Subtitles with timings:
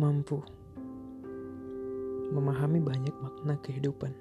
[0.00, 0.40] mampu
[2.32, 4.16] memahami banyak makna kehidupan,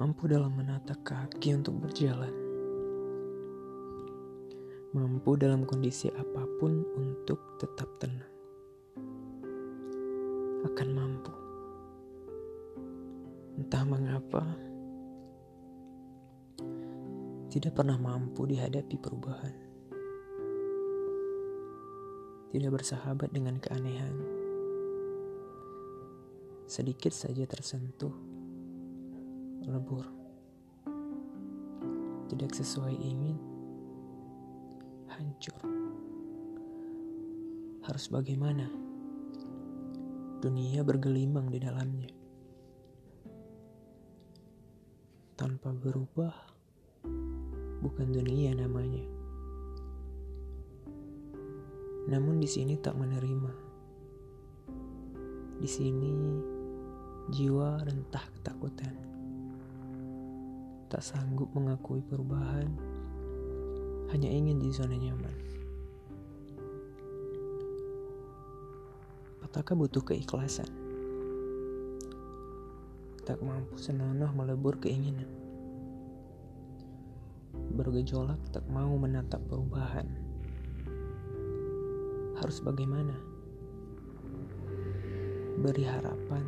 [0.00, 2.32] mampu dalam menata kaki untuk berjalan,
[4.96, 8.32] mampu dalam kondisi apa pun untuk tetap tenang,
[10.64, 11.32] akan mampu.
[13.60, 14.44] Entah mengapa,
[17.52, 19.65] tidak pernah mampu dihadapi perubahan
[22.56, 24.16] tidak bersahabat dengan keanehan.
[26.64, 28.16] Sedikit saja tersentuh,
[29.68, 30.08] lebur.
[32.32, 33.36] Tidak sesuai ingin,
[35.12, 35.60] hancur.
[37.84, 38.72] Harus bagaimana?
[40.40, 42.08] Dunia bergelimang di dalamnya.
[45.36, 46.32] Tanpa berubah,
[47.84, 49.15] bukan dunia namanya.
[52.06, 53.52] Namun di sini tak menerima.
[55.58, 56.14] Di sini
[57.34, 58.94] jiwa rentah ketakutan.
[60.86, 62.70] Tak sanggup mengakui perubahan,
[64.14, 65.34] hanya ingin di zona nyaman.
[69.42, 70.70] Apakah butuh keikhlasan?
[73.26, 75.26] Tak mampu senonoh melebur keinginan.
[77.74, 80.06] Bergejolak tak mau menatap perubahan
[82.40, 83.16] harus bagaimana?
[85.56, 86.44] Beri harapan,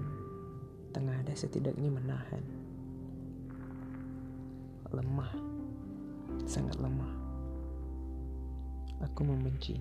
[0.92, 2.45] tengah ada setidaknya menahan.
[4.92, 5.33] Lemah,
[6.45, 7.12] sangat lemah.
[9.05, 9.80] Aku membenci.